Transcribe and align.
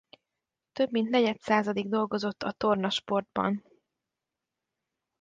Több 0.71 0.91
mint 0.91 1.09
negyedszázadig 1.09 1.89
dolgozott 1.89 2.43
a 2.43 2.51
torna 2.51 2.89
sportban. 2.89 3.63